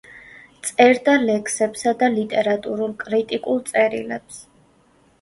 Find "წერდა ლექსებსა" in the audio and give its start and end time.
0.69-1.95